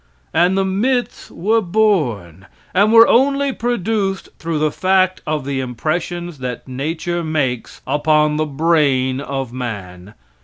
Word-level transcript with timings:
And 0.33 0.57
the 0.57 0.65
myths 0.65 1.29
were 1.29 1.61
born, 1.61 2.47
and 2.73 2.91
were 2.91 3.07
only 3.07 3.53
produced 3.53 4.29
through 4.39 4.57
the 4.57 4.71
fact 4.71 5.21
of 5.27 5.45
the 5.45 5.59
impressions 5.59 6.39
that 6.39 6.67
nature 6.67 7.23
makes 7.23 7.81
upon 7.85 8.37
the 8.37 8.47
brain 8.47 9.19
of 9.21 9.53
man. 9.53 10.15